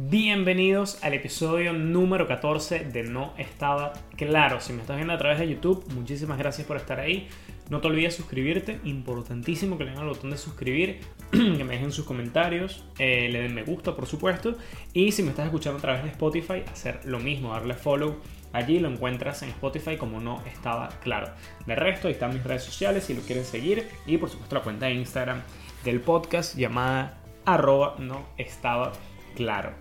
[0.00, 4.60] Bienvenidos al episodio número 14 de No Estaba Claro.
[4.60, 7.26] Si me estás viendo a través de YouTube, muchísimas gracias por estar ahí.
[7.68, 11.00] No te olvides suscribirte, importantísimo que le den al botón de suscribir,
[11.32, 14.56] que me dejen sus comentarios, eh, le den me gusta por supuesto.
[14.92, 18.20] Y si me estás escuchando a través de Spotify, hacer lo mismo, darle follow.
[18.52, 21.32] Allí lo encuentras en Spotify como no estaba claro.
[21.66, 23.88] De resto, ahí están mis redes sociales si lo quieren seguir.
[24.06, 25.42] Y por supuesto la cuenta de Instagram
[25.82, 29.17] del podcast llamada arroba no estaba claro,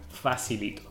[0.10, 0.82] facilito.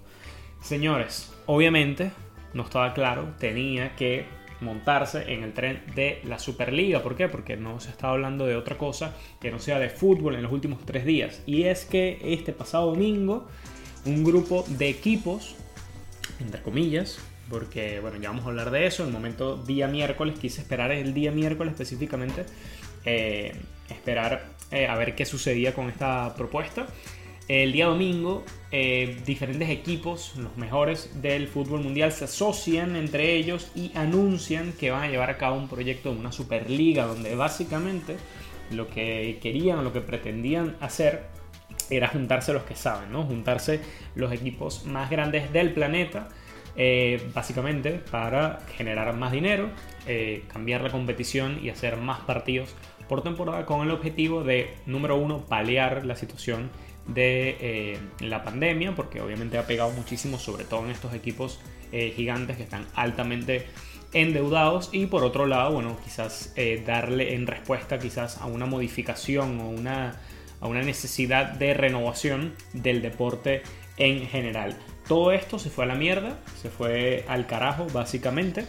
[0.61, 2.11] Señores, obviamente,
[2.55, 4.27] no estaba claro, tenía que
[4.61, 7.03] montarse en el tren de la Superliga.
[7.03, 7.29] ¿Por qué?
[7.29, 10.53] Porque no se está hablando de otra cosa que no sea de fútbol en los
[10.53, 11.43] últimos tres días.
[11.47, 13.47] Y es que este pasado domingo,
[14.05, 15.57] un grupo de equipos,
[16.41, 17.19] entre comillas,
[17.49, 20.91] porque bueno, ya vamos a hablar de eso, en el momento día miércoles, quise esperar
[20.91, 22.45] el día miércoles específicamente,
[23.05, 23.55] eh,
[23.89, 26.87] esperar eh, a ver qué sucedía con esta propuesta.
[27.49, 33.71] El día domingo, eh, diferentes equipos, los mejores del fútbol mundial, se asocian entre ellos
[33.77, 38.17] y anuncian que van a llevar a cabo un proyecto de una Superliga, donde básicamente
[38.73, 41.27] lo que querían, lo que pretendían hacer
[41.89, 43.23] era juntarse los que saben, ¿no?
[43.23, 43.81] Juntarse
[44.17, 46.29] los equipos más grandes del planeta,
[46.75, 49.71] eh, básicamente para generar más dinero,
[50.09, 52.75] eh, cambiar la competición y hacer más partidos
[53.09, 56.71] por temporada con el objetivo de, número uno, paliar la situación
[57.09, 61.61] de eh, la pandemia, porque obviamente ha pegado muchísimo, sobre todo en estos equipos
[61.93, 63.67] eh, gigantes que están altamente
[64.13, 69.61] endeudados y por otro lado, bueno, quizás eh, darle en respuesta quizás a una modificación
[69.61, 70.21] o una,
[70.61, 73.63] a una necesidad de renovación del deporte
[73.99, 74.77] en general.
[75.07, 78.67] Todo esto se fue a la mierda, se fue al carajo básicamente.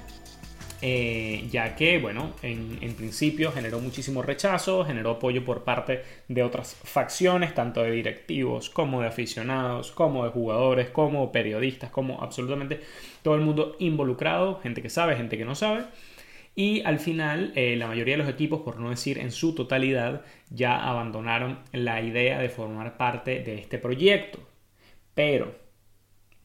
[0.82, 6.76] Eh, ya que, bueno, en, principio generó muchísimo rechazo, generó apoyo por parte de otras
[6.76, 12.82] facciones, tanto de directivos como de aficionados, como de jugadores, como periodistas, como absolutamente
[13.24, 15.86] todo el mundo involucrado, gente que sabe, gente que no sabe.
[16.56, 20.24] Y al final, eh, la mayoría de los equipos, por no decir en su totalidad,
[20.50, 24.40] ya abandonaron la idea de formar parte de este proyecto.
[25.14, 25.56] Pero,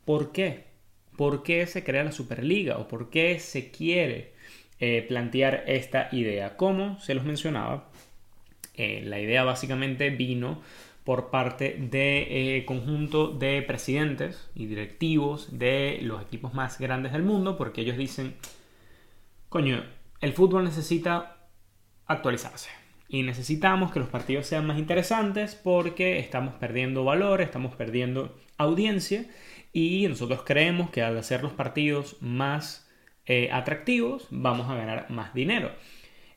[0.04, 0.71] ¿por qué?
[1.16, 4.32] Por qué se crea la Superliga o por qué se quiere
[4.80, 6.56] eh, plantear esta idea.
[6.56, 7.88] Como se los mencionaba,
[8.74, 10.60] eh, la idea básicamente vino
[11.04, 17.22] por parte de eh, conjunto de presidentes y directivos de los equipos más grandes del
[17.22, 18.34] mundo, porque ellos dicen,
[19.48, 19.84] coño,
[20.20, 21.48] el fútbol necesita
[22.06, 22.70] actualizarse.
[23.08, 29.26] Y necesitamos que los partidos sean más interesantes porque estamos perdiendo valor, estamos perdiendo audiencia
[29.72, 32.88] y nosotros creemos que al hacer los partidos más
[33.24, 35.72] eh, atractivos vamos a ganar más dinero.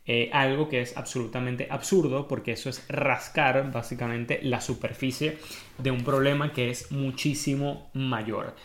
[0.08, 5.40] Eh, algo que es absolutamente absurdo porque eso es rascar básicamente la superficie
[5.80, 8.56] de un problema que es muchísimo mayor.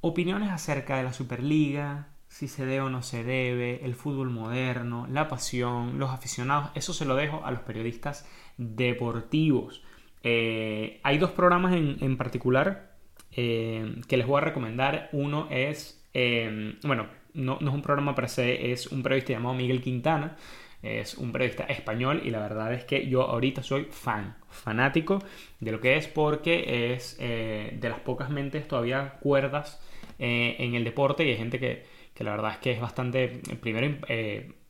[0.00, 5.08] Opiniones acerca de la Superliga, si se debe o no se debe, el fútbol moderno,
[5.10, 9.82] la pasión, los aficionados, eso se lo dejo a los periodistas deportivos.
[10.22, 12.93] Eh, hay dos programas en, en particular
[13.36, 15.08] eh, que les voy a recomendar.
[15.12, 19.82] Uno es, eh, bueno, no, es un programa per se, es un periodista llamado Miguel
[19.82, 20.36] Quintana.
[20.82, 25.18] Es un periodista español y la verdad es que yo ahorita soy fan, fanático
[25.58, 29.80] de lo que es porque es eh, de las pocas mentes todavía cuerdas
[30.18, 31.86] en el deporte y hay gente que,
[32.22, 33.96] la verdad es que es bastante, primero,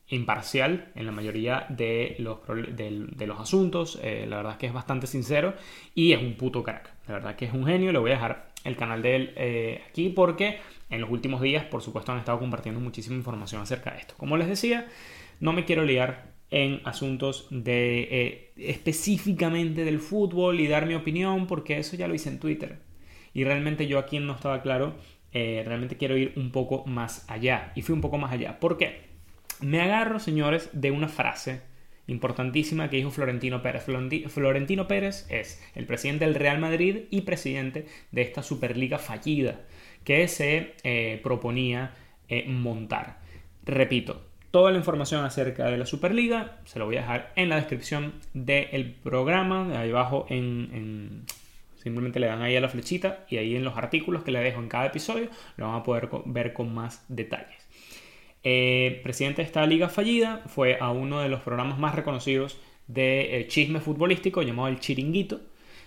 [0.09, 3.97] imparcial en la mayoría de los, de, los asuntos.
[3.97, 5.55] la verdad es que es bastante sincero
[5.97, 6.95] y es un puto crack.
[7.09, 7.93] La verdad que es un genio.
[7.93, 10.59] Le voy a dejar el canal de él eh, aquí porque
[10.91, 14.15] en los últimos días, por supuesto, han estado compartiendo muchísima información acerca de esto.
[14.17, 14.87] Como les decía,
[15.41, 21.47] no me quiero liar en asuntos de eh, específicamente del fútbol y dar mi opinión
[21.47, 22.79] porque eso ya lo hice en Twitter.
[23.33, 24.95] Y realmente yo aquí no estaba claro,
[25.33, 27.73] eh, realmente quiero ir un poco más allá.
[27.75, 28.61] Y fui un poco más allá.
[28.61, 29.03] ¿Por qué?
[29.61, 31.63] Me agarro, señores, de una frase
[32.07, 33.85] importantísima que dijo Florentino Pérez.
[34.29, 39.61] Florentino Pérez es el presidente del Real Madrid y presidente de esta Superliga fallida
[40.05, 41.95] que se eh, proponía
[42.29, 43.19] eh, montar.
[43.65, 47.57] Repito, toda la información acerca de la Superliga se lo voy a dejar en la
[47.57, 51.25] descripción del programa, ahí abajo en,
[51.77, 54.59] Simplemente le dan ahí a la flechita y ahí en los artículos que le dejo
[54.59, 55.29] en cada episodio
[55.59, 57.64] lo van a poder ver con más detalles.
[58.47, 63.41] Eh, presidente de esta liga fallida fue a uno de los programas más reconocidos de
[63.41, 65.41] eh, chisme futbolístico llamado El Chiringuito,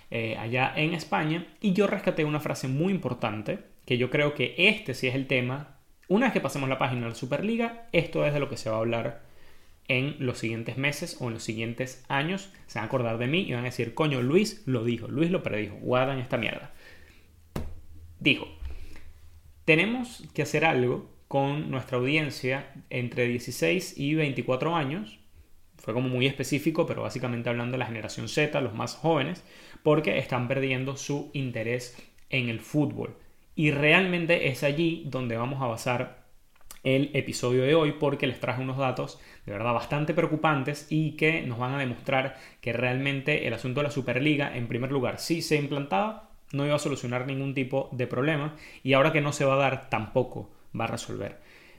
[0.09, 4.55] eh, allá en España, y yo rescaté una frase muy importante, que yo creo que
[4.57, 5.77] este sí es el tema.
[6.07, 8.71] Una vez que pasemos la página de la Superliga, esto es de lo que se
[8.71, 9.21] va a hablar
[9.87, 12.51] en los siguientes meses o en los siguientes años.
[12.65, 15.29] Se van a acordar de mí y van a decir, coño, Luis lo dijo, Luis
[15.29, 16.73] lo predijo, guardan esta mierda.
[18.19, 18.47] dijo,
[19.65, 25.19] tenemos que hacer algo con nuestra audiencia entre 16 y 24 años.
[25.77, 29.43] Fue como muy específico, pero básicamente hablando de la generación Z, los más jóvenes,
[29.83, 31.95] porque están perdiendo su interés
[32.29, 33.17] en el fútbol.
[33.55, 36.27] Y realmente es allí donde vamos a basar
[36.83, 41.41] el episodio de hoy porque les traje unos datos de verdad bastante preocupantes y que
[41.41, 45.41] nos van a demostrar que realmente el asunto de la Superliga, en primer lugar, si
[45.41, 49.43] se implantaba, no iba a solucionar ningún tipo de problema y ahora que no se
[49.43, 51.37] va a dar, tampoco va a resolver.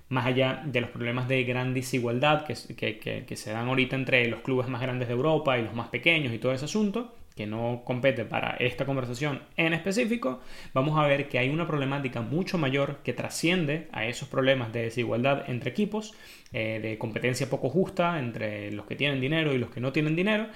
[0.08, 4.40] Más allá de los problemas de gran desigualdad que, que se dan ahorita entre los
[4.40, 7.82] clubes más grandes de Europa y los más pequeños y todo ese asunto, que no
[7.84, 10.40] compete para esta conversación en específico,
[10.74, 14.82] vamos a ver que hay una problemática mucho mayor que trasciende a esos problemas de
[14.82, 16.14] desigualdad entre equipos,
[16.52, 20.16] eh, de competencia poco justa entre los que tienen dinero y los que no tienen
[20.16, 20.48] dinero.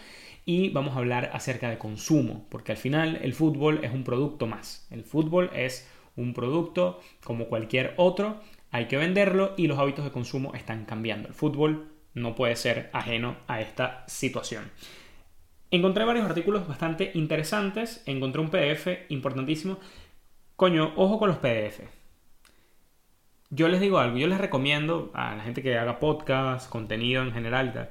[0.45, 4.49] Y vamos a hablar acerca de consumo, porque al final el fútbol es un producto
[4.49, 4.89] más.
[4.91, 10.11] El fútbol es un producto como cualquier otro, hay que venderlo y los hábitos de
[10.11, 11.29] consumo están cambiando.
[11.29, 14.71] El fútbol no puede ser ajeno a esta situación.
[15.71, 19.79] Encontré varios artículos bastante interesantes, encontré un PDF importantísimo.
[20.57, 21.81] Coño, ojo con los PDF.
[23.49, 27.33] Yo les digo algo, yo les recomiendo a la gente que haga podcast, contenido en
[27.33, 27.91] general,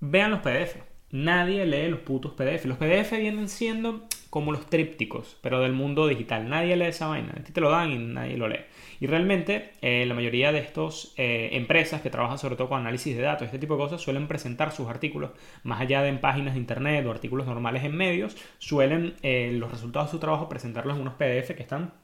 [0.00, 0.76] vean los PDF.
[1.10, 2.64] Nadie lee los putos PDF.
[2.64, 6.46] Los PDF vienen siendo como los trípticos, pero del mundo digital.
[6.46, 7.32] Nadie lee esa vaina.
[7.40, 8.66] A ti te lo dan y nadie lo lee.
[9.00, 13.16] Y realmente eh, la mayoría de estas eh, empresas que trabajan sobre todo con análisis
[13.16, 15.30] de datos, este tipo de cosas, suelen presentar sus artículos
[15.62, 19.70] más allá de en páginas de internet o artículos normales en medios, suelen eh, los
[19.70, 21.94] resultados de su trabajo presentarlos en unos PDF que están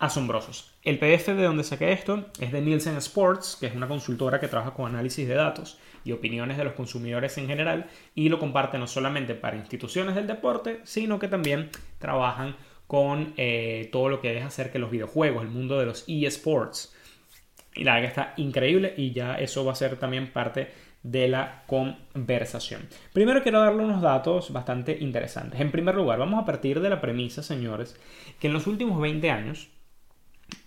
[0.00, 0.74] asombrosos.
[0.82, 4.48] El PDF de donde saqué esto es de Nielsen Sports, que es una consultora que
[4.48, 8.78] trabaja con análisis de datos y opiniones de los consumidores en general y lo comparte
[8.78, 11.68] no solamente para instituciones del deporte, sino que también
[11.98, 12.56] trabajan
[12.86, 16.96] con eh, todo lo que es hacer que los videojuegos, el mundo de los eSports.
[17.74, 21.28] Y la verdad que está increíble y ya eso va a ser también parte de
[21.28, 22.88] la conversación.
[23.12, 25.60] Primero quiero darle unos datos bastante interesantes.
[25.60, 28.00] En primer lugar, vamos a partir de la premisa, señores,
[28.40, 29.68] que en los últimos 20 años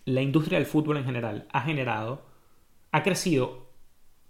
[0.06, 2.26] la industria del fútbol en general ha generado,
[2.92, 3.70] ha crecido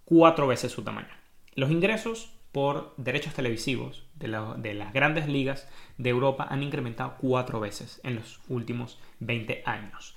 [0.05, 1.09] cuatro veces su tamaño.
[1.55, 5.67] Los ingresos por derechos televisivos de, las grandes ligas
[5.97, 10.15] de Europa han incrementado cuatro veces en los últimos 20 años.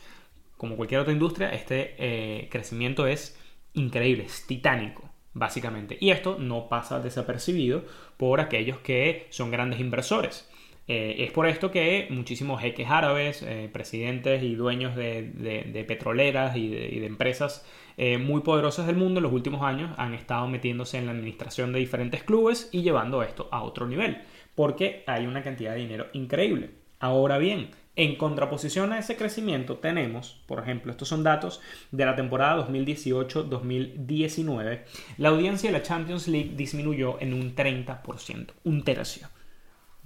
[0.56, 3.38] Como cualquier otra industria, este eh, crecimiento es
[3.72, 5.96] increíble, es titánico, básicamente.
[6.00, 7.84] Y esto no pasa desapercibido
[8.16, 10.48] por aquellos que son grandes inversores.
[10.88, 16.68] Eh, es por esto que muchísimos jeques árabes, eh, presidentes y dueños de, petroleras y
[16.68, 17.66] de, empresas
[17.96, 21.72] eh, muy poderosas del mundo en los últimos años han estado metiéndose en la administración
[21.72, 24.18] de diferentes clubes y llevando esto a otro nivel,
[24.54, 26.70] porque hay una cantidad de dinero increíble.
[27.00, 31.60] Ahora bien, en contraposición a ese crecimiento tenemos, por ejemplo, estos son datos
[31.90, 34.82] de la temporada 2018-2019,
[35.18, 39.28] la audiencia de la Champions League disminuyó en un 30%, un tercio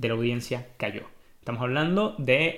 [0.01, 1.03] de la audiencia cayó.
[1.39, 2.57] Estamos hablando de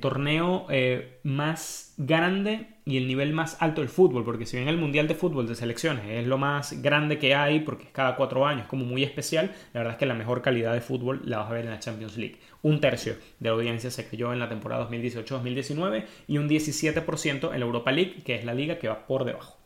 [0.00, 4.76] torneo eh, más grande y el nivel más alto del fútbol, porque si bien el
[4.76, 8.46] Mundial de Fútbol de Selecciones es lo más grande que hay, porque es cada cuatro
[8.46, 11.50] años, como muy especial, la verdad es que la mejor calidad de fútbol la vas
[11.50, 12.38] a ver en la Champions League.
[12.62, 17.60] Un tercio de la audiencia se cayó en la temporada 2018-2019 y un 17% en
[17.60, 19.56] la Europa League, que es la liga que va por debajo.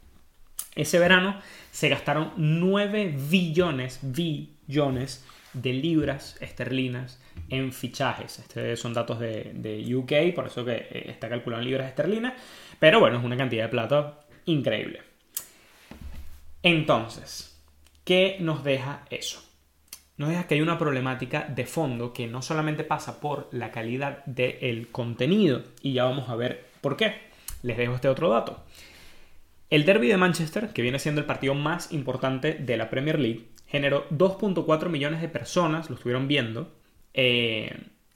[0.75, 1.38] Ese verano
[1.70, 8.38] se gastaron 9 billones, billones de libras esterlinas en fichajes.
[8.38, 12.35] Estos son datos de, UK, por eso que eh, está calculado en libras esterlinas.
[12.78, 15.02] Pero bueno, es una cantidad de plata increíble.
[16.62, 17.61] Entonces,
[18.04, 19.42] ¿qué nos deja eso?
[20.16, 24.25] Nos deja que hay una problemática de fondo que no solamente pasa por la calidad
[24.26, 27.14] del contenido, y ya vamos a ver por qué.
[27.62, 28.62] Les dejo este otro dato.
[29.71, 33.47] El derby de Manchester, que viene siendo el partido más importante de la Premier League,
[33.70, 36.74] generó 2.4 millones de personas, lo estuvieron viendo,
[37.14, 37.72] eh,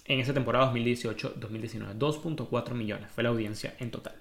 [0.06, 1.96] en esa temporada 2018-2019.
[1.96, 4.16] 2.4 millones fue la audiencia en total.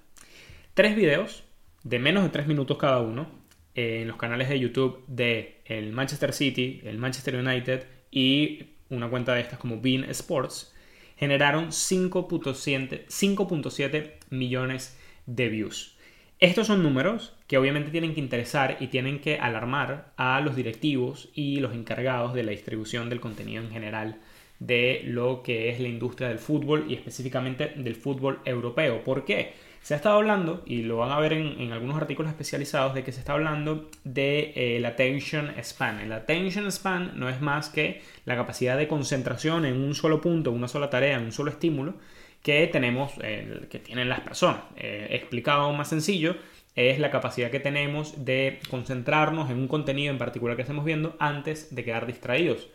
[0.74, 1.44] Tres videos
[1.84, 3.28] de menos de 3 minutos cada uno
[3.76, 9.10] eh, en los canales de YouTube de el Manchester City, el Manchester United y una
[9.10, 10.74] cuenta de estas como Bean Sports
[11.18, 15.98] generaron 5.7 millones de views.
[16.44, 21.30] Estos son números que obviamente tienen que interesar y tienen que alarmar a los directivos
[21.34, 24.18] y los encargados de la distribución del contenido en general
[24.60, 29.06] de lo que es la industria del fútbol y específicamente del fútbol europeo.
[29.06, 29.54] ¿Por qué?
[29.82, 33.14] Se ha estado hablando, y lo van a ver en, algunos artículos especializados, de que
[33.14, 36.02] se está hablando de eh, attention span.
[36.02, 40.52] El attention span no es más que la capacidad de concentración en un solo punto,
[40.52, 41.96] una sola tarea, en un solo estímulo,
[42.44, 44.62] que tenemos, que tienen las personas.
[44.76, 46.36] explicado más sencillo,
[46.76, 51.16] es la capacidad que tenemos de concentrarnos en un contenido en particular que estemos viendo
[51.20, 52.68] antes de quedar distraídos.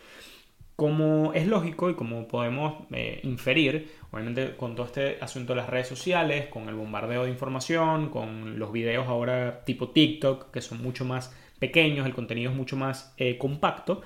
[0.76, 5.68] Como es lógico y como podemos eh, inferir, obviamente con todo este asunto de las
[5.68, 10.80] redes sociales, con el bombardeo de información, con los videos ahora tipo TikTok, que son
[10.80, 14.02] mucho más pequeños, el contenido es mucho más eh, compacto,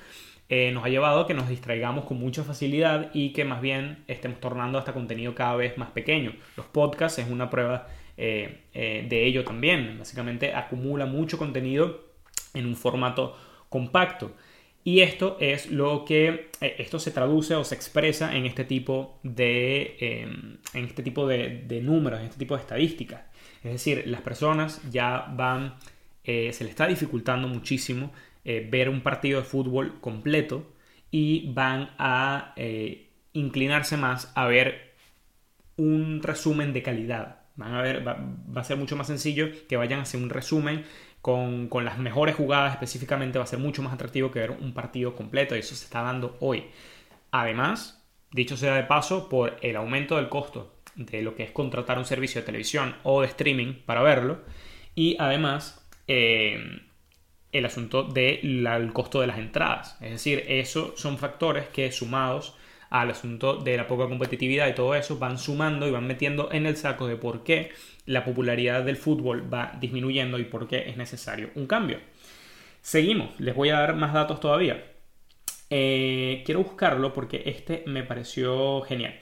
[0.55, 4.05] eh, nos ha llevado a que nos distraigamos con mucha facilidad y que más bien
[4.07, 6.35] estemos tornando hasta contenido cada vez más pequeño.
[6.57, 9.97] Los podcasts es una prueba de ello también.
[9.99, 12.05] Básicamente acumula mucho contenido
[12.55, 13.37] en un formato
[13.69, 14.33] compacto.
[14.85, 19.19] Y esto es lo que, eh, esto se traduce o se expresa en este tipo
[19.23, 19.97] de,
[20.75, 23.23] en este tipo de, números, en este tipo de estadísticas.
[23.63, 25.77] Es decir, las personas ya van,
[26.25, 28.13] eh, se les está dificultando muchísimo
[28.45, 30.73] eh, ver un partido de fútbol completo
[31.11, 32.55] y van a
[33.33, 34.93] inclinarse más a ver
[35.77, 37.41] un resumen de calidad.
[37.57, 38.17] Van a ver, va,
[38.55, 40.85] a ser mucho más sencillo que vayan a hacer un resumen
[41.21, 45.15] con, las mejores jugadas específicamente va a ser mucho más atractivo que ver un partido
[45.15, 46.65] completo y eso se está dando hoy.
[47.31, 51.99] Además, dicho sea de paso, por el aumento del costo de lo que es contratar
[51.99, 54.41] un servicio de televisión o de streaming para verlo
[54.95, 56.83] y además eh,
[57.53, 59.97] el asunto del costo de las entradas.
[60.01, 62.55] Es decir, eso son factores que sumados
[62.91, 66.67] al asunto de la poca competitividad y todo eso van sumando y van metiendo en
[66.67, 67.71] el saco de por qué
[68.05, 72.01] la popularidad del fútbol va disminuyendo y por qué es necesario un cambio.
[72.83, 74.85] Seguimos, les voy a dar más datos todavía.
[75.71, 79.19] Eh, quiero buscarlo porque este me pareció genial.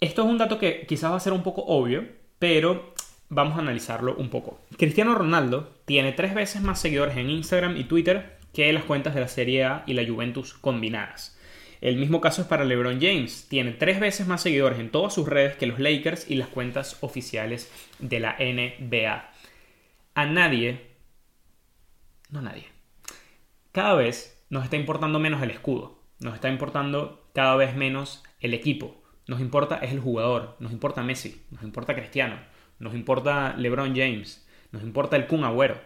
[0.00, 2.06] Esto es un dato que quizás va a ser un poco obvio,
[2.38, 2.94] pero
[3.30, 4.60] vamos a analizarlo un poco.
[4.76, 9.20] Cristiano Ronaldo tiene tres veces más seguidores en Instagram y Twitter que las cuentas de
[9.20, 11.38] la Serie A y la Juventus combinadas.
[11.80, 13.46] El mismo caso es para LeBron James.
[13.48, 16.98] Tiene tres veces más seguidores en todas sus redes que los Lakers y las cuentas
[17.00, 19.30] oficiales de la NBA.
[20.14, 20.88] A nadie,
[22.28, 22.66] no a nadie,
[23.72, 26.02] cada vez nos está importando menos el escudo.
[26.18, 29.00] Nos está importando cada vez menos el equipo.
[29.26, 30.56] Nos importa es el jugador.
[30.58, 31.40] Nos importa Messi.
[31.50, 32.36] Nos importa Cristiano.
[32.80, 34.44] Nos importa LeBron James.
[34.72, 35.80] Nos importa el Kun Agüero.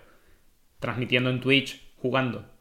[0.80, 2.54] Transmitiendo en Twitch, jugando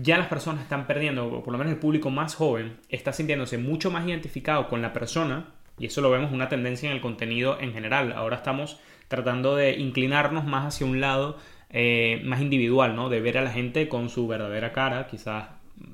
[0.00, 3.58] ya las personas están perdiendo, o por lo menos el público más joven, está sintiéndose
[3.58, 7.58] mucho más identificado con la persona, y eso lo vemos una tendencia en el contenido
[7.60, 8.12] en general.
[8.12, 11.36] Ahora estamos tratando de inclinarnos más hacia un lado
[11.70, 13.08] eh, más individual, ¿no?
[13.08, 15.48] De ver a la gente con su verdadera cara, quizás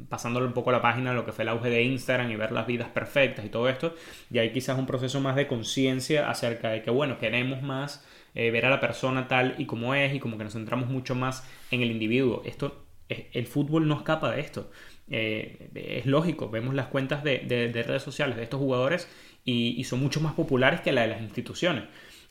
[0.09, 2.53] pasándole un poco la página a lo que fue el auge de Instagram y ver
[2.53, 3.95] las vidas perfectas y todo esto,
[4.31, 8.51] y hay quizás un proceso más de conciencia acerca de que, bueno, queremos más eh,
[8.51, 11.49] ver a la persona tal y como es y como que nos centramos mucho más
[11.71, 12.43] en el individuo.
[12.45, 14.71] Esto el fútbol no escapa de esto.
[15.11, 19.09] Eh, es lógico, vemos las cuentas de, redes sociales de estos jugadores
[19.45, 21.85] y, son mucho más populares que la de las instituciones.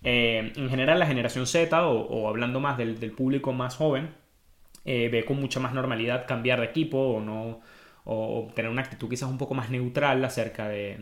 [0.04, 4.16] Eh, en general, la generación Z, o, hablando más del, público más joven,
[4.86, 7.62] eh, ve con mucha más normalidad cambiar de equipo o no
[8.06, 10.98] o tener una actitud quizás un poco más neutral acerca de,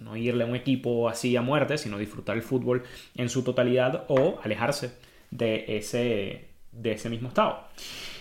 [0.00, 2.82] no irle a un equipo así a muerte, sino disfrutar el fútbol
[3.16, 4.98] en su totalidad o alejarse
[5.30, 7.68] de ese, de ese mismo estado.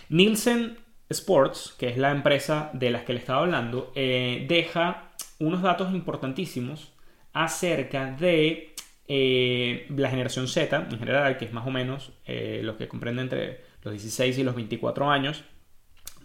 [0.10, 0.78] Nielsen
[1.10, 5.94] Sports, que es la empresa de las que le estaba hablando, eh, deja unos datos
[5.94, 6.94] importantísimos
[7.34, 8.74] acerca de
[9.08, 13.24] eh, la generación Z en general, que es más o menos eh, los que comprenden
[13.24, 15.44] entre los 16 y los 24 años,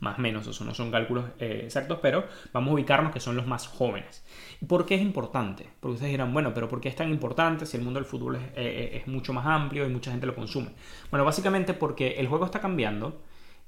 [0.01, 3.47] más o menos, eso no son cálculos exactos, pero vamos a ubicarnos que son los
[3.47, 4.25] más jóvenes.
[4.69, 5.69] ¿Por qué es importante?
[5.81, 8.39] Porque ustedes dirán, bueno, pero ¿por qué es tan importante si el mundo del fútbol
[8.55, 10.73] es mucho más amplio y mucha gente lo consume?
[11.11, 13.23] Bueno, básicamente porque el juego está cambiando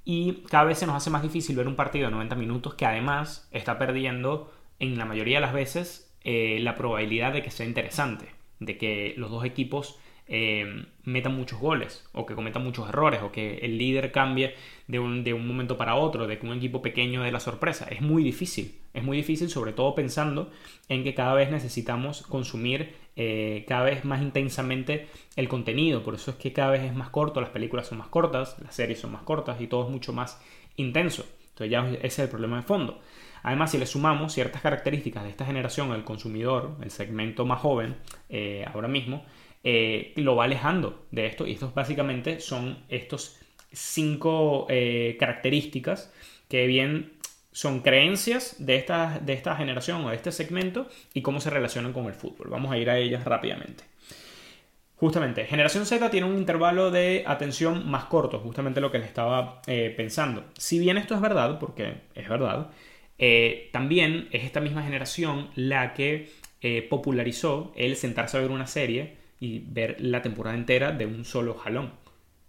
[0.04, 2.86] y cada vez se nos hace más difícil ver un partido de 90 minutos que
[2.86, 7.66] además está perdiendo en la mayoría de las veces eh, la probabilidad de que sea
[7.66, 13.22] interesante, de que los dos equipos eh, metan muchos goles o que cometan muchos errores
[13.22, 14.54] o que el líder cambie
[14.86, 17.86] de un, de un momento para otro, de que un equipo pequeño dé la sorpresa.
[17.90, 20.50] Es muy difícil, es muy difícil sobre todo pensando
[20.88, 26.30] en que cada vez necesitamos consumir eh, cada vez más intensamente el contenido, por eso
[26.30, 29.10] es que cada vez es más corto, las películas son más cortas, las series son
[29.10, 30.40] más cortas y todo es mucho más
[30.76, 31.26] intenso.
[31.48, 33.00] Entonces ya ese es el problema de fondo.
[33.42, 37.96] Además, si le sumamos ciertas características de esta generación al consumidor, el segmento más joven,
[38.28, 39.24] eh, ahora mismo,
[39.70, 41.46] eh, lo va alejando de esto.
[41.46, 43.38] Y estos básicamente son estos
[43.70, 46.10] cinco eh, características
[46.48, 47.12] que bien
[47.52, 51.92] son creencias de esta, de esta generación o de este segmento y cómo se relacionan
[51.92, 52.48] con el fútbol.
[52.48, 53.84] Vamos a ir a ellas rápidamente.
[54.96, 59.60] Justamente, generación Z tiene un intervalo de atención más corto, justamente lo que les estaba
[59.66, 60.44] eh, pensando.
[60.56, 62.70] Si bien esto es verdad, porque es verdad,
[63.70, 66.30] también es esta misma generación la que
[66.88, 71.54] popularizó el sentarse a ver una serie y ver la temporada entera de un solo
[71.54, 71.92] jalón.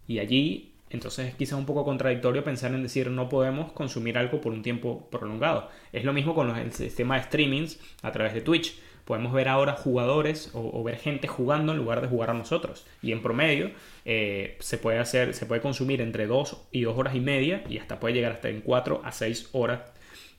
[0.08, 4.41] Y allí, entonces es quizás un poco contradictorio pensar en decir no podemos consumir algo
[4.41, 5.69] por un tiempo prolongado.
[5.93, 8.79] Es lo mismo con el sistema de streamings a través de Twitch.
[9.05, 12.86] Podemos ver ahora jugadores o, ver gente jugando en lugar de jugar a nosotros.
[13.01, 13.72] Y en promedio
[14.05, 17.79] eh, se puede hacer, se puede consumir entre 2 y 2 horas y media y
[17.79, 19.81] hasta puede llegar hasta en 4 a 6 horas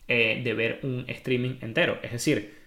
[0.07, 1.99] eh, de ver un streaming entero.
[2.03, 2.59] Es decir,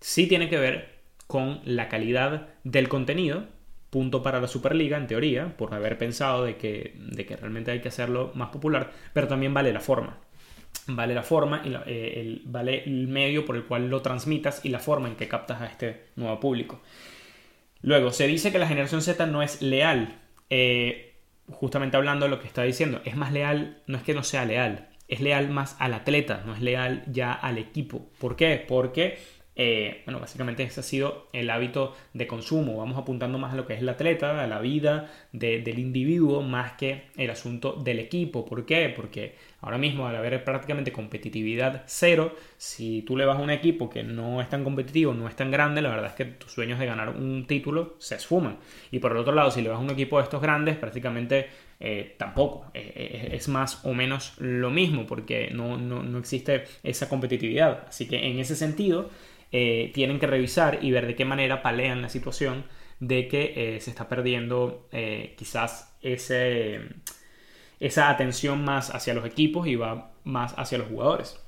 [0.00, 0.93] sí tiene que ver
[1.26, 3.46] con la calidad del contenido,
[3.90, 7.80] punto para la Superliga, en teoría, por haber pensado de que, de que realmente hay
[7.80, 10.18] que hacerlo más popular, pero también vale la forma.
[10.86, 14.68] Vale la forma y eh, el, vale el medio por el cual lo transmitas y
[14.68, 16.82] la forma en que captas a este nuevo público.
[17.82, 20.18] Luego, se dice que la generación Z no es leal.
[20.50, 21.14] Eh,
[21.48, 24.44] justamente hablando de lo que está diciendo, es más leal, no es que no sea
[24.44, 28.10] leal, es leal más al atleta, no es leal ya al equipo.
[28.18, 28.64] ¿Por qué?
[28.66, 29.18] Porque
[29.56, 32.76] eh, bueno, básicamente ese ha sido el hábito de consumo.
[32.76, 36.72] Vamos apuntando más a lo que es el atleta, a la vida del individuo, más
[36.72, 38.44] que el asunto del equipo.
[38.44, 38.92] ¿Por qué?
[38.94, 43.88] Porque ahora mismo, al haber prácticamente competitividad cero, si tú le vas a un equipo
[43.88, 46.78] que no es tan competitivo, no es tan grande, la verdad es que tus sueños
[46.80, 48.58] de ganar un título se esfuman.
[48.90, 51.46] Y por el otro lado, si le vas a un equipo de estos grandes, prácticamente
[51.78, 52.66] eh, tampoco.
[52.74, 57.84] Eh, es más o menos lo mismo, porque no, no existe esa competitividad.
[57.88, 59.10] Así que en ese sentido,
[59.56, 62.64] eh, tienen que revisar y ver de qué manera palean la situación
[62.98, 66.80] de que eh, se está perdiendo eh, quizás ese,
[67.78, 71.40] esa atención más hacia los equipos y va más hacia los jugadores.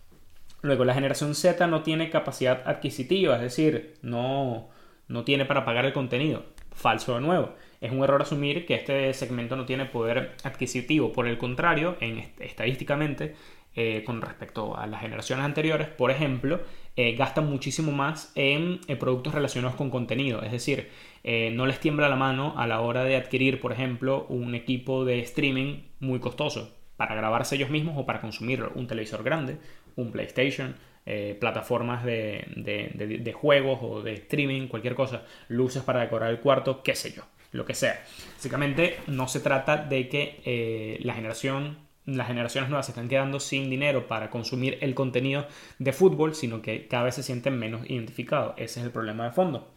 [0.62, 4.68] Luego, la generación Z no tiene capacidad adquisitiva, es decir, no,
[5.08, 6.44] no tiene para pagar el contenido.
[6.70, 7.56] Falso de nuevo.
[7.80, 11.12] Es un error asumir que este segmento no tiene poder adquisitivo.
[11.12, 13.34] Por el contrario, en, estadísticamente,
[13.78, 16.60] eh, con respecto a las generaciones anteriores, por ejemplo,
[16.96, 20.40] eh, gastan muchísimo más en eh, productos relacionados con contenido.
[20.40, 20.88] Es decir,
[21.52, 25.18] no les tiembla la mano a la hora de adquirir, por ejemplo, un equipo de
[25.20, 28.72] streaming muy costoso para grabarse ellos mismos o para consumirlo.
[28.76, 29.58] Un televisor grande,
[29.96, 30.76] un PlayStation,
[31.40, 36.94] plataformas de, de, juegos o de streaming, cualquier cosa, luces para decorar el cuarto, qué
[36.94, 38.04] sé yo, lo que sea.
[38.36, 43.68] Básicamente no se trata de que la generación las generaciones nuevas se están quedando sin
[43.68, 45.46] dinero para consumir el contenido
[45.78, 48.54] de fútbol, sino que cada vez se sienten menos identificados.
[48.56, 49.72] Ese es el problema de fondo.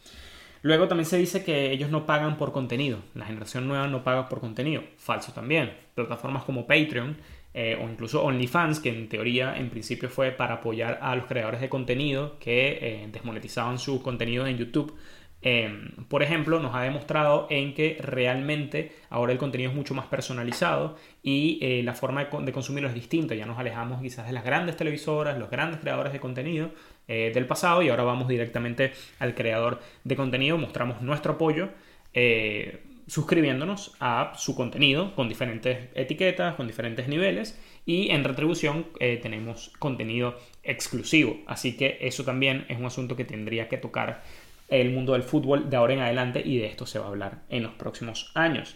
[0.62, 3.00] Luego también se dice que ellos no pagan por contenido.
[3.16, 4.84] La generación nueva no paga por contenido.
[4.98, 5.74] Falso también.
[5.96, 7.18] Plataformas como Patreon
[7.54, 11.62] eh, o incluso OnlyFans, que en teoría en principio fue para apoyar a los creadores
[11.62, 14.96] de contenido que eh, desmonetizaban su contenido en YouTube,
[15.42, 20.06] Em, por ejemplo, nos ha demostrado en que realmente ahora el contenido es mucho más
[20.08, 23.36] personalizado y eh, la forma de, consumirlo es distinta.
[23.36, 26.72] Ya nos alejamos quizás de las grandes televisoras, los grandes creadores de contenido
[27.08, 31.70] eh, del pasado y ahora vamos directamente al creador de contenido, mostramos nuestro apoyo.
[32.14, 39.70] Eh, suscribiéndonos a su contenido con diferentes etiquetas, con diferentes niveles y en retribución tenemos
[39.80, 41.40] contenido exclusivo.
[41.48, 44.22] Así que eso también es un asunto que tendría que tocar
[44.70, 47.40] el mundo del fútbol de ahora en adelante y de esto se va a hablar
[47.50, 48.76] en los próximos años.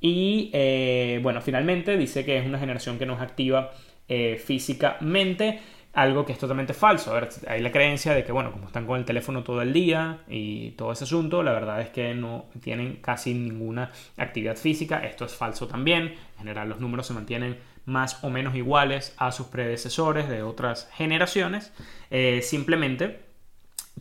[0.00, 3.70] Y eh, bueno, finalmente dice que es una generación que no es activa
[4.08, 5.60] eh, físicamente,
[5.92, 7.12] algo que es totalmente falso.
[7.12, 9.72] A ver, hay la creencia de que, bueno, como están con el teléfono todo el
[9.72, 15.04] día y todo ese asunto, la verdad es que no tienen casi ninguna actividad física.
[15.04, 16.14] Esto es falso también.
[16.32, 20.90] En general, los números se mantienen más o menos iguales a sus predecesores de otras
[20.94, 21.72] generaciones.
[22.10, 23.31] Eh, simplemente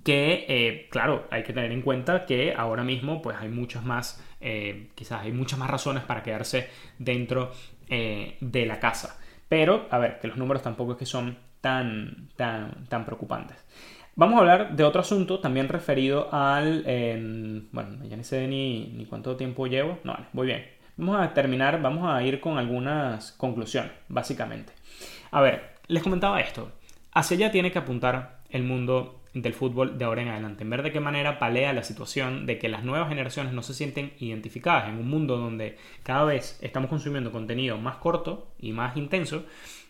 [0.04, 4.24] que eh, claro, hay que tener en cuenta que ahora mismo pues hay muchas más,
[4.40, 7.52] eh, quizás hay muchas más razones para quedarse dentro
[7.90, 9.20] eh, de la casa.
[9.48, 13.58] Pero, a ver, que los números tampoco es que son tan, tan, tan preocupantes.
[14.16, 16.84] Vamos a hablar de otro asunto también referido al...
[17.72, 20.00] bueno, ya ni sé ni, ni cuánto tiempo llevo.
[20.04, 20.66] No, vale, muy bien.
[20.98, 24.74] Vamos a terminar, vamos a ir con algunas conclusiones, básicamente.
[25.32, 26.72] A ver, les comentaba esto.
[27.14, 30.64] Hacia allá tiene que apuntar el mundo del fútbol de ahora en adelante.
[30.64, 33.74] En ver de qué manera palea la situación de que las nuevas generaciones no se
[33.74, 38.98] sienten identificadas en un mundo donde cada vez estamos consumiendo contenido más corto y más
[38.98, 39.46] intenso.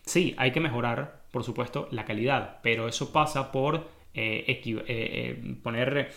[0.06, 5.56] Sí, hay que mejorar, por supuesto, la calidad, pero eso pasa por eh, eh, eh,
[5.63, 6.12] poner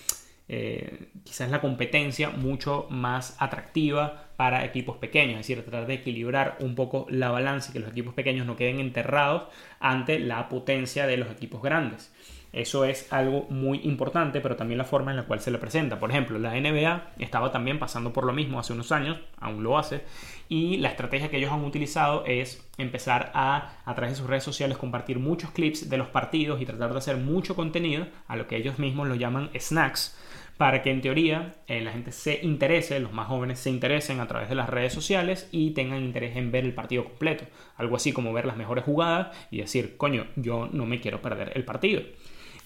[1.24, 6.74] quizás la competencia mucho más atractiva para equipos pequeños, es decir, tratar de equilibrar un
[6.74, 9.44] poco la balanza y que los equipos pequeños no queden enterrados
[9.80, 12.12] ante la potencia de los equipos grandes.
[12.54, 15.98] Eso es algo muy importante, pero también la forma en la cual se le presenta.
[15.98, 19.76] Por ejemplo, la NBA estaba también pasando por lo mismo hace unos años, aún lo
[19.76, 20.02] hace,
[20.48, 24.44] y la estrategia que ellos han utilizado es empezar a, a través de sus redes
[24.44, 28.46] sociales, compartir muchos clips de los partidos y tratar de hacer mucho contenido, a lo
[28.46, 30.16] que ellos mismos lo llaman snacks,
[30.56, 34.28] para que en teoría eh, la gente se interese, los más jóvenes se interesen a
[34.28, 37.44] través de las redes sociales y tengan interés en ver el partido completo.
[37.76, 41.52] Algo así como ver las mejores jugadas y decir, coño, yo no me quiero perder
[41.56, 42.02] el partido.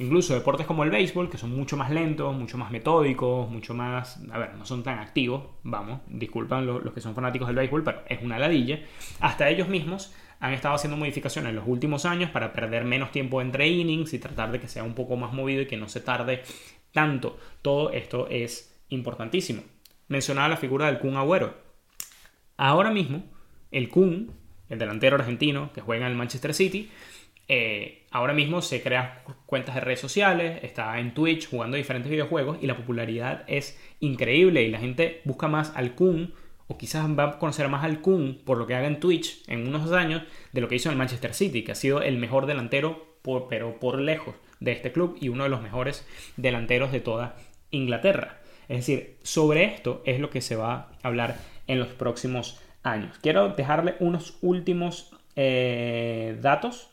[0.00, 4.20] Incluso deportes como el béisbol, que son mucho más lentos, mucho más metódicos, mucho más...
[4.30, 8.02] A ver, no son tan activos, vamos, disculpan los, que son fanáticos del béisbol, pero
[8.08, 8.80] es una ladilla.
[9.18, 13.42] Hasta ellos mismos han estado haciendo modificaciones en los últimos años para perder menos tiempo
[13.42, 16.00] entre innings y tratar de que sea un poco más movido y que no se
[16.00, 16.42] tarde
[16.92, 17.36] tanto.
[17.62, 19.62] Todo esto es importantísimo.
[20.06, 21.54] Mencionaba la figura del Kun Agüero.
[22.56, 23.24] Ahora mismo,
[23.72, 24.30] el Kun,
[24.68, 26.88] el delantero argentino que juega en el Manchester City,
[27.48, 32.58] eh, ahora mismo se crea cuentas de redes sociales, está en Twitch jugando diferentes videojuegos
[32.60, 36.34] y la popularidad es increíble y la gente busca más al Kun
[36.66, 39.66] o quizás va a conocer más al Kun por lo que haga en Twitch en
[39.66, 42.46] unos años de lo que hizo en el Manchester City, que ha sido el mejor
[42.46, 43.08] delantero
[43.48, 46.06] pero por lejos de este club y uno de los mejores
[46.36, 47.36] delanteros de toda
[47.70, 48.40] Inglaterra.
[48.68, 53.18] Es decir, sobre esto es lo que se va a hablar en los próximos años.
[53.20, 56.90] Quiero dejarle unos últimos eh, datos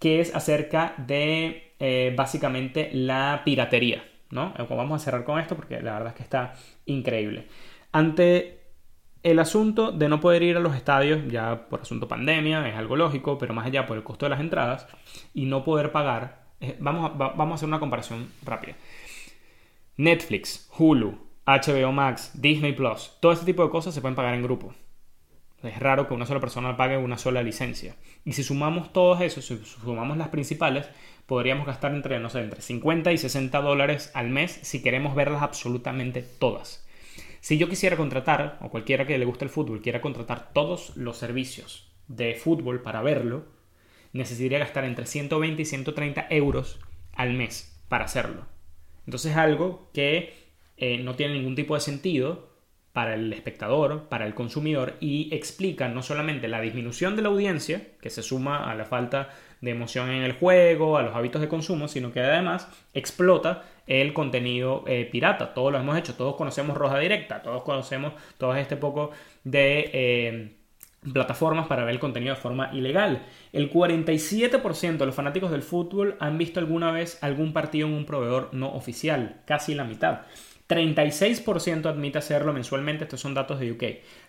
[0.00, 4.02] que es acerca de eh, básicamente la piratería.
[4.30, 4.54] ¿no?
[4.58, 6.54] Eh, vamos a cerrar con esto porque la verdad es que está
[6.86, 7.46] increíble.
[7.92, 8.60] Ante
[9.22, 12.96] el asunto de no poder ir a los estadios, ya por asunto pandemia, es algo
[12.96, 14.86] lógico, pero más allá por el costo de las entradas
[15.34, 18.74] y no poder pagar, eh, vamos a, vamos a hacer una comparación rápida.
[19.96, 24.42] Netflix, Hulu, HBO Max, Disney Plus, todo este tipo de cosas se pueden pagar en
[24.42, 24.74] grupo.
[25.62, 27.96] Es raro que una sola persona pague una sola licencia.
[28.24, 30.88] Y si sumamos todos esos, si sumamos las principales,
[31.26, 35.42] podríamos gastar entre, no sé, entre 50 y 60 dólares al mes si queremos verlas
[35.42, 36.86] absolutamente todas.
[37.40, 41.18] Si yo quisiera contratar, o cualquiera que le guste el fútbol, quiera contratar todos los
[41.18, 43.44] servicios de fútbol para verlo,
[44.12, 46.80] necesitaría gastar entre 120 y 130 euros
[47.12, 48.46] al mes para hacerlo.
[49.06, 50.34] Entonces es algo que
[50.76, 52.49] eh, no tiene ningún tipo de sentido
[52.92, 57.82] para el espectador, para el consumidor y explica no solamente la disminución de la audiencia,
[58.00, 61.48] que se suma a la falta de emoción en el juego, a los hábitos de
[61.48, 65.54] consumo, sino que además explota el contenido eh, pirata.
[65.54, 69.10] Todos lo hemos hecho, todos conocemos Roja Directa, todos conocemos todo este poco
[69.44, 69.90] de...
[69.92, 70.56] Eh,
[71.12, 73.22] plataformas para ver el contenido de forma ilegal.
[73.52, 78.04] El 47% de los fanáticos del fútbol han visto alguna vez algún partido en un
[78.04, 80.20] proveedor no oficial, casi la mitad.
[80.70, 83.82] 36% admite hacerlo mensualmente, estos son datos de UK.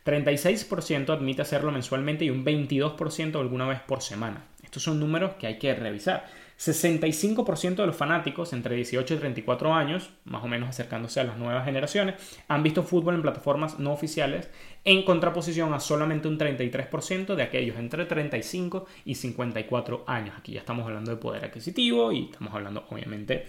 [0.03, 4.47] 36% admite hacerlo mensualmente y un 22% alguna vez por semana.
[4.63, 6.25] Estos son números que hay que revisar.
[6.57, 11.37] 65% de los fanáticos entre 18 y 34 años, más o menos acercándose a las
[11.37, 12.15] nuevas generaciones,
[12.47, 14.49] han visto fútbol en plataformas no oficiales,
[14.83, 20.35] en contraposición a solamente un 33% de aquellos entre 35 y 54 años.
[20.37, 23.47] Aquí ya estamos hablando de poder adquisitivo y estamos hablando obviamente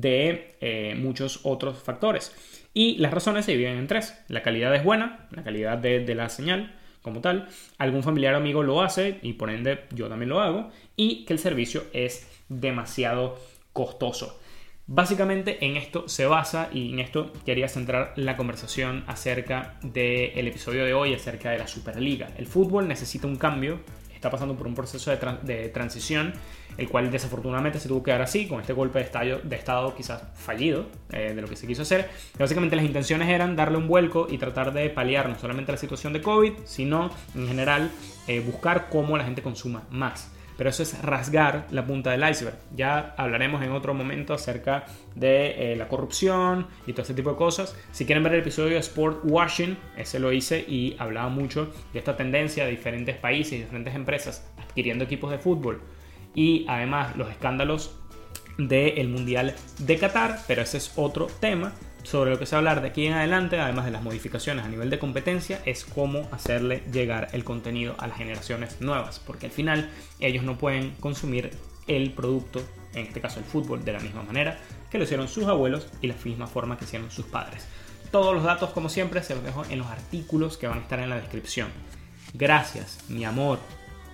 [0.00, 2.34] de eh, muchos otros factores.
[2.74, 4.14] Y las razones se dividen en tres.
[4.28, 6.74] La calidad es buena, la calidad de la señal,
[7.06, 10.70] como tal, algún familiar o amigo lo hace y por ende yo también lo hago
[10.96, 13.38] y que el servicio es demasiado
[13.72, 14.40] costoso.
[14.88, 20.84] Básicamente en esto se basa y en esto quería centrar la conversación acerca del episodio
[20.84, 22.28] de hoy, acerca de la Superliga.
[22.36, 23.80] El fútbol necesita un cambio,
[24.16, 26.32] está pasando por un proceso de, transición,
[26.76, 30.86] el cual desafortunadamente se tuvo que dar así, con este golpe de estado, quizás fallido
[31.12, 32.10] eh, de lo que se quiso hacer.
[32.38, 36.12] básicamente las intenciones eran darle un vuelco y tratar de paliar no solamente la situación
[36.12, 37.90] de COVID, sino en general
[38.26, 42.56] eh, buscar cómo la gente consuma más pero eso es rasgar la punta del iceberg.
[42.74, 47.36] Ya hablaremos en otro momento acerca de eh, la corrupción y todo ese tipo de
[47.36, 47.76] cosas.
[47.92, 51.98] Si quieren ver el episodio de Sport Washing, ese lo hice y hablaba mucho de
[51.98, 55.80] esta tendencia de diferentes países y diferentes empresas adquiriendo equipos de fútbol
[56.34, 57.98] y además los escándalos
[58.58, 61.72] del Mundial de Qatar, pero ese es otro tema
[62.06, 64.64] sobre lo que se va a hablar de aquí en adelante, además de las modificaciones
[64.64, 69.46] a nivel de competencia, es cómo hacerle llegar el contenido a las generaciones nuevas, porque
[69.46, 69.90] al final
[70.20, 71.50] ellos no pueden consumir
[71.88, 72.62] el producto,
[72.94, 74.58] en este caso el fútbol, de la misma manera
[74.90, 77.66] que lo hicieron sus abuelos y la misma forma que hicieron sus padres.
[78.12, 81.00] Todos los datos, como siempre, se los dejo en los artículos que van a estar
[81.00, 81.68] en la descripción.
[82.34, 83.58] Gracias, mi amor.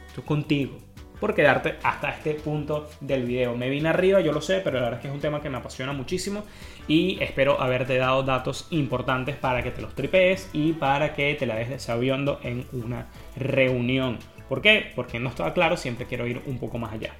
[0.09, 0.79] Estoy contigo
[1.23, 3.57] por quedarte hasta este punto del video.
[3.57, 5.49] Me vine arriba, yo lo sé, pero la verdad es que es un tema que
[5.49, 6.43] me apasiona muchísimo
[6.89, 11.47] y espero haberte dado datos importantes para que te los tripees y para que te
[11.47, 13.07] la des sabiendo en una
[13.37, 14.19] reunión.
[14.49, 14.91] ¿Por qué?
[14.97, 17.15] Porque no estaba claro, siempre quiero ir un poco más allá.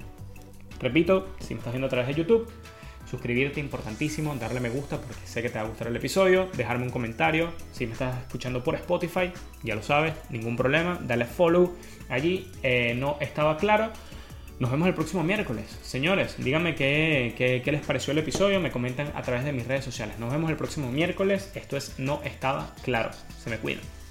[0.81, 2.51] Repito, si me estás viendo a través de YouTube,
[3.13, 6.85] suscribirte importantísimo, darle me gusta porque sé que te va a gustar el episodio, dejarme
[6.85, 9.31] un comentario, si me estás escuchando por Spotify,
[9.63, 11.77] ya lo sabes, ningún problema, dale follow
[12.09, 13.91] allí, eh, no estaba claro.
[14.61, 15.79] Nos vemos el próximo miércoles.
[15.83, 19.85] Señores, díganme qué, qué, les pareció el episodio, me comentan a través de mis redes
[19.85, 20.19] sociales.
[20.19, 21.51] Nos vemos el próximo miércoles.
[21.55, 23.11] Esto es No estaba claro.
[23.43, 24.02] Se me cuidan.